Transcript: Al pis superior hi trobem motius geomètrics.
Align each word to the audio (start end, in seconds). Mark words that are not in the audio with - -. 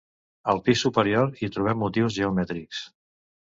Al 0.53 0.61
pis 0.69 0.81
superior 0.85 1.29
hi 1.43 1.51
trobem 1.57 1.79
motius 1.83 2.19
geomètrics. 2.19 2.83